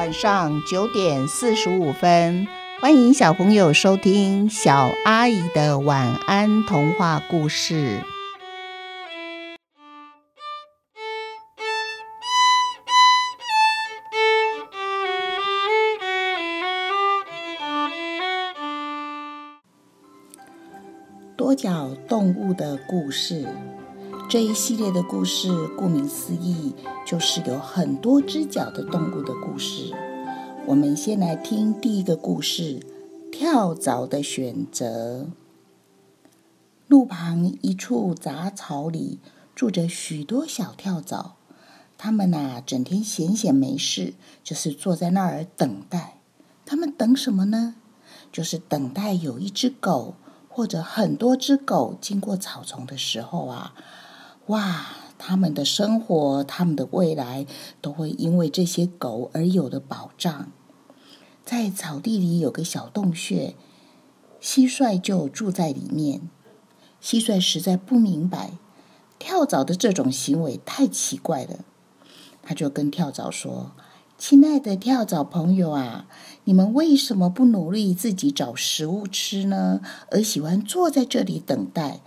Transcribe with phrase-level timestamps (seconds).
[0.00, 2.48] 晚上九点四十五分，
[2.80, 8.02] 欢迎小朋友收听小阿姨的晚安童话故事。
[21.36, 23.46] 多角动物的故事。
[24.30, 26.72] 这一系列的故事，顾名思义，
[27.10, 29.92] 就是有很多只脚的动物的故事。
[30.64, 32.86] 我们先来听第一个故事：
[33.32, 35.26] 跳蚤的选择。
[36.86, 39.18] 路旁一处杂草里
[39.56, 41.34] 住着许多小跳蚤，
[41.98, 46.18] 它们呐，整天闲闲没事，就是坐在那儿等待。
[46.64, 47.74] 它们等什么呢？
[48.30, 50.14] 就是等待有一只狗
[50.48, 53.74] 或者很多只狗经过草丛的时候啊。
[54.46, 54.86] 哇，
[55.22, 57.46] 他们的生活，他们的未来，
[57.82, 60.50] 都会因为这些狗而有了保障。
[61.44, 63.54] 在草地里有个小洞穴，
[64.40, 66.22] 蟋蟀就住在里面。
[67.02, 68.52] 蟋蟀实在不明白
[69.18, 71.66] 跳蚤的这种行为太奇怪了，
[72.42, 73.72] 他就跟跳蚤说
[74.16, 76.06] ：“亲爱的跳蚤朋友啊，
[76.44, 79.82] 你们为什么不努力自己找食物吃呢？
[80.10, 82.00] 而喜欢坐在这里等待？”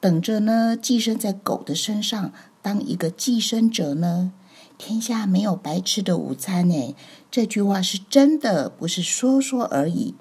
[0.00, 2.32] 等着呢，寄生在狗的身上，
[2.62, 4.32] 当一个寄生者呢？
[4.76, 6.94] 天下没有白吃的午餐哎，
[7.30, 10.14] 这句话是真的，不是说说而已。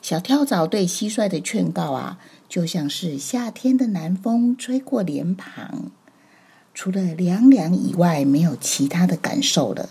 [0.00, 2.18] 小跳蚤对蟋蟀的劝告啊，
[2.48, 5.90] 就像是夏天的南风吹过脸庞，
[6.72, 9.90] 除了凉凉以外，没有其他的感受了。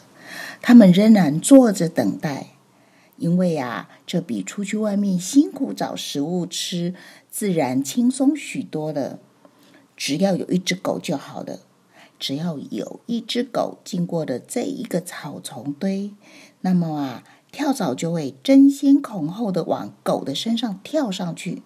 [0.62, 2.48] 他们仍然坐着等待。
[3.18, 6.96] 因为啊，这比出去外面辛苦找食物吃，
[7.30, 9.20] 自然轻松许多了。
[10.00, 11.60] 只要有一只狗就好了。
[12.18, 16.12] 只要有一只狗经过了这一个草丛堆，
[16.62, 21.64] 那么啊，跳蚤就会争先恐后的往狗的身上跳上去。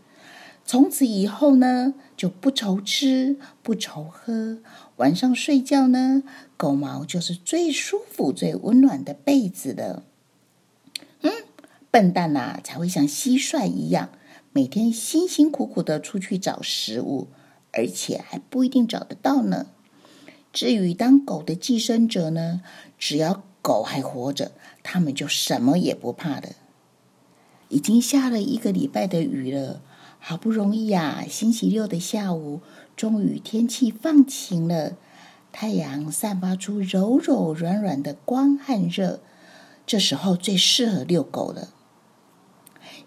[0.65, 4.59] 从此以后呢，就不愁吃，不愁喝。
[4.97, 6.23] 晚上睡觉呢，
[6.55, 10.03] 狗毛就是最舒服、最温暖的被子了。
[11.91, 14.09] 笨蛋呐，才会像蟋蟀一样，
[14.51, 17.27] 每天辛辛苦苦的出去找食物，
[17.73, 19.67] 而且还不一定找得到呢。
[20.53, 22.61] 至于当狗的寄生者呢，
[22.97, 24.51] 只要狗还活着，
[24.83, 26.55] 他们就什么也不怕的。
[27.69, 29.81] 已经下了一个礼拜的雨了，
[30.19, 32.61] 好不容易呀，星期六的下午，
[32.95, 34.95] 终于天气放晴了，
[35.51, 39.19] 太阳散发出柔柔软软的光和热，
[39.87, 41.69] 这时候最适合遛狗了。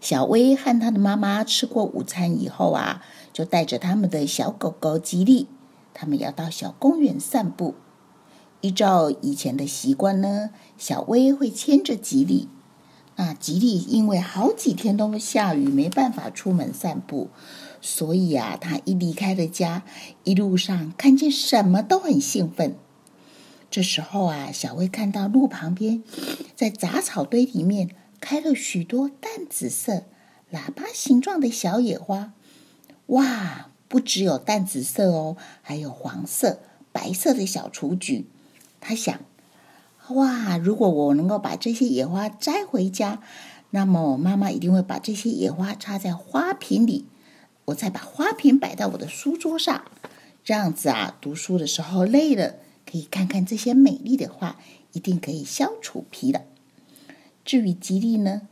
[0.00, 3.02] 小薇和她的妈妈吃过午餐以后啊，
[3.32, 5.48] 就带着他们的小狗狗吉利，
[5.94, 7.74] 他们要到小公园散步。
[8.60, 12.48] 依照以前的习惯呢，小薇会牵着吉利。
[13.16, 17.30] 那吉利因为好几天都下雨，没办法出门散步，
[17.80, 19.84] 所以啊，他一离开了家，
[20.24, 22.76] 一路上看见什么都很兴奋。
[23.70, 26.02] 这时候啊，小薇看到路旁边，
[26.54, 27.90] 在杂草堆里面。
[28.20, 30.04] 开了许多淡紫色、
[30.52, 32.32] 喇叭形状的小野花，
[33.06, 33.70] 哇！
[33.88, 36.58] 不只有淡紫色哦，还有黄色、
[36.90, 38.26] 白色的小雏菊。
[38.80, 39.20] 他想，
[40.08, 40.56] 哇！
[40.56, 43.22] 如果我能够把这些野花摘回家，
[43.70, 47.06] 那么我妈妈一定会把这些野花插在花瓶里，
[47.66, 49.84] 我再把花瓶摆到我的书桌上。
[50.42, 54.56] 这样子啊，读书的时候累了，可以看看这些美丽的花，
[54.92, 56.40] 一定可以消除疲劳。
[57.46, 58.42] 至于吉利呢，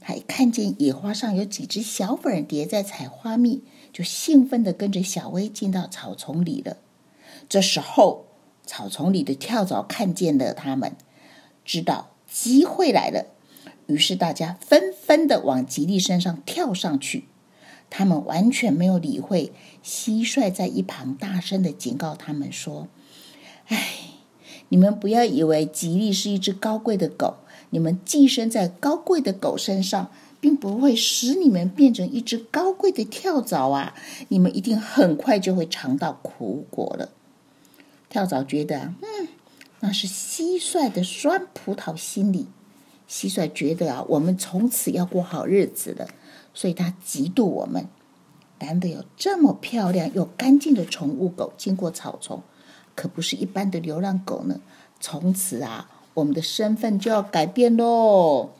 [0.00, 6.78] 他一看见野花上有几只小粉蝶在采花蜜，就兴奋地跟着小薇进到草丛里了。
[7.46, 8.24] 这时候，
[8.64, 10.96] 草丛里的跳蚤看见了他们，
[11.62, 13.26] 知道机会来了，
[13.86, 17.26] 于是大家纷纷地往吉利身上跳上去。
[17.90, 19.52] 他们完全没有理会
[19.84, 22.88] 蟋蟀在一旁大声的警告他们说
[23.68, 23.88] ：“哎，
[24.70, 27.36] 你们不要以为吉利是一只高贵的狗。”
[27.70, 30.10] 你们寄生在高贵的狗身上，
[30.40, 33.94] 并不会使你们变成一只高贵的跳蚤啊！
[34.28, 37.10] 你们一定很快就会尝到苦果了。
[38.08, 39.28] 跳蚤觉得，嗯，
[39.80, 42.46] 那是蟋蟀的酸葡萄心理。
[43.08, 46.08] 蟋蟀觉得啊，我们从此要过好日子了，
[46.54, 47.86] 所以它嫉妒我们。
[48.60, 52.42] 难得有这么漂亮又干净的宠物狗经过草丛，
[52.94, 54.60] 可不是一般的流浪狗呢。
[55.00, 55.90] 从此啊。
[56.18, 58.50] 我们的身份就要改变喽。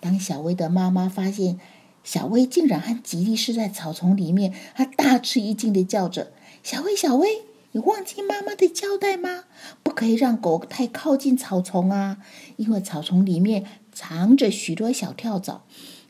[0.00, 1.60] 当小薇的妈妈发现
[2.02, 6.32] 小薇竟然和吉利是在草丛里面，她大吃一惊的叫着
[6.64, 7.42] ：“小薇，小薇，
[7.72, 9.44] 你忘记妈妈的交代吗？
[9.82, 12.18] 不可以让狗太靠近草丛啊，
[12.56, 15.62] 因为草丛里面藏着许多小跳蚤，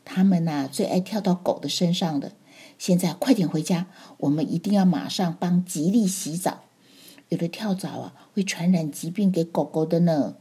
[0.03, 2.31] 它们呐最爱跳到狗的身上的。
[2.79, 3.85] 现在快点回家，
[4.17, 6.61] 我们一定要马上帮吉利洗澡。
[7.29, 10.35] 有的跳蚤啊会传染疾病给狗狗的呢。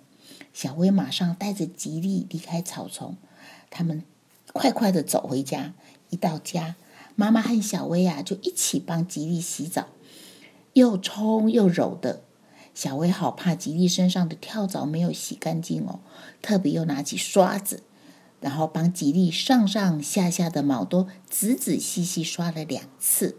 [0.52, 3.17] 小薇马上带着吉利离开草丛，
[3.70, 4.05] 他们
[4.52, 5.75] 快快的走回家。
[6.11, 6.75] 一到家，
[7.14, 9.87] 妈妈和小薇啊就一起帮吉利洗澡。
[10.73, 12.23] 又冲又揉的，
[12.75, 16.00] 小薇好怕吉利身上的跳蚤没有洗干净哦，
[16.43, 17.82] 特别又拿起刷子，
[18.41, 23.38] 然后帮吉利上上下下的毛都仔仔细细刷了两次。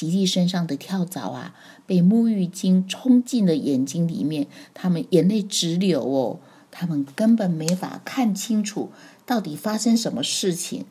[0.00, 1.54] 吉利身上的跳蚤啊，
[1.86, 8.90] 被沐浴精冲进了眼睛里面，他们眼泪直流哦，他们根本没法看清楚
[9.26, 10.86] 到底发生什么事情。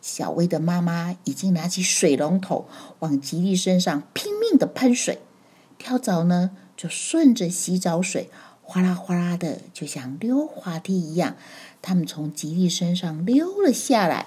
[0.00, 2.66] 小薇的妈妈已经拿起水龙头
[2.98, 5.20] 往吉利身上拼命的喷水，
[5.78, 8.28] 跳蚤呢就顺着洗澡水
[8.60, 11.36] 哗啦哗啦的，就像溜滑梯一样，
[11.80, 14.26] 它们从吉利身上溜了下来，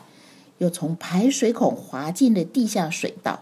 [0.60, 3.42] 又从排水孔滑进了地下水道。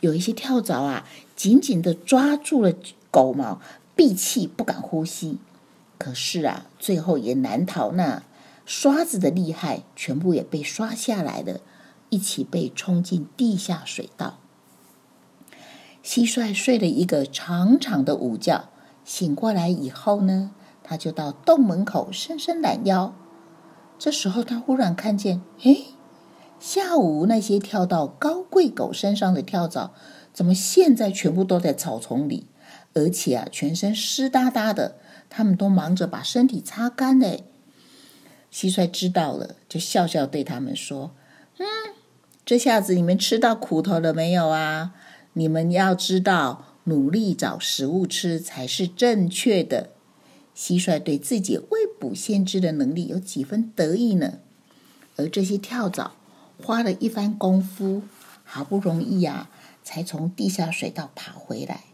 [0.00, 1.06] 有一些跳蚤啊，
[1.36, 2.72] 紧紧的抓住了
[3.10, 3.60] 狗毛，
[3.94, 5.38] 闭气不敢呼吸。
[5.98, 8.22] 可是啊，最后也难逃那。
[8.64, 11.60] 刷子的厉害，全部也被刷下来了，
[12.08, 14.38] 一起被冲进地下水道。
[16.04, 18.68] 蟋蟀睡了一个长长的午觉，
[19.04, 20.52] 醒过来以后呢，
[20.84, 23.12] 他就到洞门口伸伸懒腰。
[23.98, 25.76] 这时候，他忽然看见，哎，
[26.60, 29.92] 下午那些跳到高贵狗身上的跳蚤，
[30.32, 32.46] 怎么现在全部都在草丛里，
[32.92, 34.96] 而且啊，全身湿哒哒的，
[35.30, 37.44] 他们都忙着把身体擦干嘞。
[38.52, 41.12] 蟋蟀知道了，就笑笑对他们说
[41.56, 41.66] ：“嗯，
[42.44, 44.92] 这下子你们吃到苦头了没有啊？
[45.32, 49.90] 你们要知道，努力找食物吃才是正确的。”
[50.54, 54.40] 蟋蟀对自己未卜先知的能力有几分得意呢。
[55.16, 56.12] 而这些跳蚤
[56.62, 58.02] 花了一番功夫，
[58.44, 59.48] 好不容易呀，
[59.82, 61.84] 才从地下水道爬回来。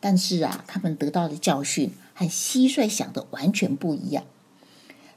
[0.00, 4.24] 但是啊，他们得到的教训和蟋蟀想的完全不一样。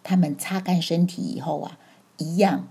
[0.01, 1.77] 他们擦干身体以后啊，
[2.17, 2.69] 一样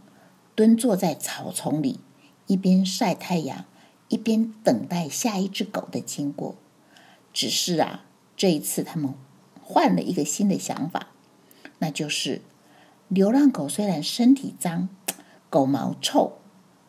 [0.55, 2.01] 蹲坐在草丛里，
[2.47, 3.67] 一边晒太阳，
[4.09, 6.57] 一边等待下一只狗的经过。
[7.35, 8.05] 只是啊，
[8.35, 9.13] 这一次他们
[9.63, 11.09] 换了一个新的想法，
[11.81, 12.41] 那就是
[13.09, 14.89] 流浪狗虽然身体脏，
[15.57, 16.33] 狗毛臭，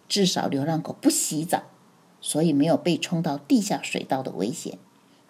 [0.09, 1.63] 至少流浪狗不洗澡，
[2.19, 4.77] 所以没有被冲到地下水道的危险。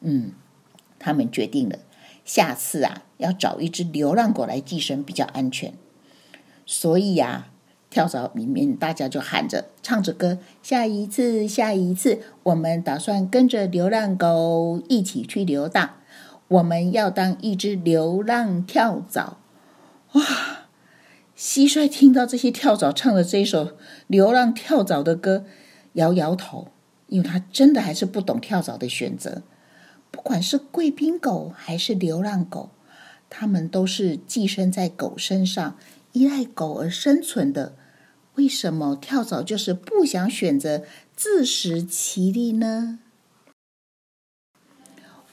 [0.01, 0.31] 嗯，
[0.97, 1.77] 他们决定了。
[2.25, 5.75] 下次啊，要找一只流浪狗来寄生比较安全。
[6.65, 7.49] 所以呀，
[7.91, 15.91] 跳蚤里面大家就喊着、唱着歌：下一次，下一次，我们打算跟着流浪狗一起去游荡。
[16.47, 19.37] 我们要当一只流浪跳蚤。
[20.13, 20.23] 哇！
[21.37, 25.45] 蟋蟀听到这些跳蚤唱的这一首流浪跳蚤的歌，
[25.93, 26.69] 摇摇头，
[27.05, 29.43] 因为他真的还是不懂跳蚤的选择。
[30.09, 32.71] 不管是贵宾狗还是流浪狗，
[33.29, 35.77] 它们都是寄生在狗身上，
[36.13, 37.75] 依赖狗而生存的。
[38.33, 40.83] 为什么跳蚤就是不想选择
[41.15, 42.99] 自食其力呢？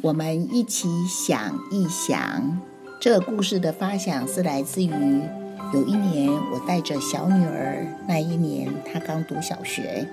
[0.02, 2.61] 我们一起想一想，
[3.00, 5.23] 这个故事的发想是来自于
[5.75, 10.07] 有一年我带着小女儿，那一年她刚读小学，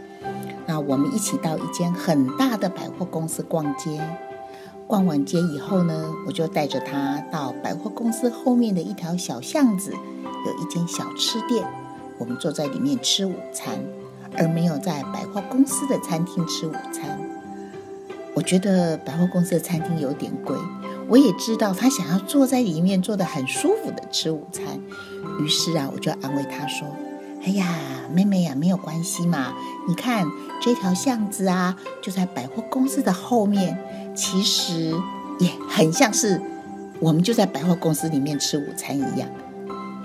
[0.65, 4.01] 那我们一起到一间很大的百货公司逛街。
[4.87, 11.63] 逛完街以后呢，我就带着她到百货公司后面的一条小巷子，有一间小吃店。
[12.17, 13.77] 我们坐在里面吃午餐，
[14.35, 17.19] 而没有在百货公司的餐厅吃午餐。
[18.33, 20.57] 我觉得百货公司的餐厅有点贵，
[21.11, 24.79] 我也知道他想要坐在里面坐得很舒服的吃午餐。
[25.41, 26.87] 于是啊，我就安慰他说
[27.43, 27.67] ：“哎呀，
[28.13, 29.53] 妹妹呀，没有关系嘛，
[29.89, 30.25] 你看
[30.61, 33.77] 这条巷子啊，就在百货公司的后面。”
[34.15, 34.93] 其实
[35.39, 36.41] 也很像是
[36.99, 39.29] 我们就在百货公司里面吃午餐一样。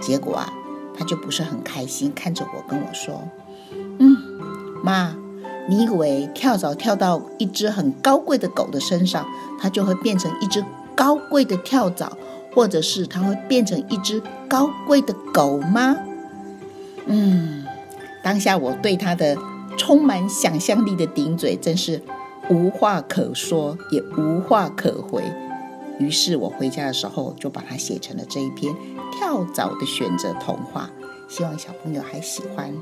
[0.00, 0.52] 结果啊，
[0.96, 3.22] 他就不是很开心，看着我跟我说
[3.98, 4.16] ：“嗯，
[4.82, 5.14] 妈，
[5.68, 9.26] 你以为跳蚤跳到一只很高贵的狗的身上，
[9.60, 10.64] 它就会变成一只
[10.96, 12.16] 高贵的跳蚤，
[12.52, 15.96] 或者是它会变成一只高贵的狗吗？”
[17.06, 17.64] 嗯，
[18.24, 19.36] 当下我对它的
[19.76, 22.02] 充满想象力的顶嘴，真是。
[22.48, 25.24] 无话可说，也无话可回。
[25.98, 28.72] 于是我回家的时候就把它写成了这一篇
[29.10, 30.88] 跳蚤的选择童话，
[31.28, 32.72] 希望小朋友还喜欢。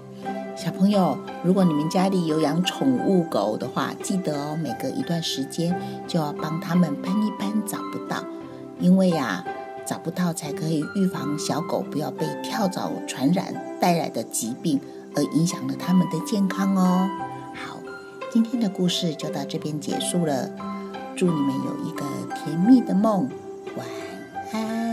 [0.56, 5.74] 小朋友，如果你们家里有养宠物狗的话，记得哦，每隔一段时间
[6.06, 8.22] 就要帮他们喷一喷找不到，
[8.78, 9.44] 因为呀，
[9.86, 14.80] 找不到才可以预防小狗不要被跳蚤传染带来的疾病，
[15.16, 17.08] 而影响了他们的健康哦。
[17.54, 17.80] 好，
[18.30, 20.50] 今天的故事就到这边结束了，
[21.16, 22.04] 祝你们有一个
[22.36, 23.28] 甜蜜的梦，
[23.76, 23.86] 晚
[24.52, 24.83] 安。